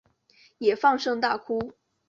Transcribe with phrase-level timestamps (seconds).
[0.57, 1.73] 也放声大哭